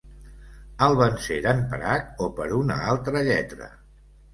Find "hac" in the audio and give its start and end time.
1.93-2.27